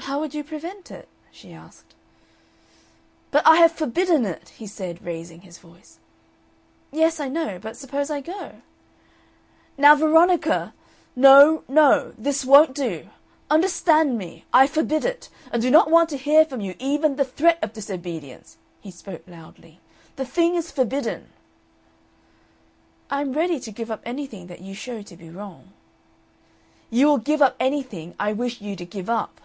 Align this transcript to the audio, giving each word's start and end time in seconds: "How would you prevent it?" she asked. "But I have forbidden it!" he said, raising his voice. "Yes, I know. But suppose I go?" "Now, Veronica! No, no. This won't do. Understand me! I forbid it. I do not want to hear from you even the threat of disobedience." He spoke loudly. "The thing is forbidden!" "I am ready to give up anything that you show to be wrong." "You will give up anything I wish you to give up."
"How 0.00 0.20
would 0.20 0.34
you 0.34 0.44
prevent 0.44 0.92
it?" 0.92 1.08
she 1.32 1.52
asked. 1.52 1.96
"But 3.32 3.44
I 3.44 3.56
have 3.56 3.72
forbidden 3.72 4.24
it!" 4.24 4.50
he 4.50 4.64
said, 4.68 5.04
raising 5.04 5.40
his 5.40 5.58
voice. 5.58 5.98
"Yes, 6.92 7.18
I 7.18 7.26
know. 7.28 7.58
But 7.60 7.76
suppose 7.76 8.08
I 8.08 8.20
go?" 8.20 8.62
"Now, 9.76 9.96
Veronica! 9.96 10.74
No, 11.16 11.64
no. 11.66 12.14
This 12.16 12.44
won't 12.44 12.72
do. 12.72 13.08
Understand 13.50 14.16
me! 14.16 14.44
I 14.52 14.68
forbid 14.68 15.04
it. 15.04 15.28
I 15.50 15.58
do 15.58 15.72
not 15.72 15.90
want 15.90 16.08
to 16.10 16.16
hear 16.16 16.44
from 16.44 16.60
you 16.60 16.76
even 16.78 17.16
the 17.16 17.24
threat 17.24 17.58
of 17.60 17.72
disobedience." 17.72 18.58
He 18.80 18.92
spoke 18.92 19.26
loudly. 19.26 19.80
"The 20.14 20.24
thing 20.24 20.54
is 20.54 20.70
forbidden!" 20.70 21.30
"I 23.10 23.22
am 23.22 23.32
ready 23.32 23.58
to 23.58 23.72
give 23.72 23.90
up 23.90 24.02
anything 24.04 24.46
that 24.46 24.60
you 24.60 24.72
show 24.72 25.02
to 25.02 25.16
be 25.16 25.30
wrong." 25.30 25.72
"You 26.90 27.06
will 27.08 27.18
give 27.18 27.42
up 27.42 27.56
anything 27.58 28.14
I 28.20 28.32
wish 28.32 28.60
you 28.60 28.76
to 28.76 28.84
give 28.86 29.10
up." 29.10 29.40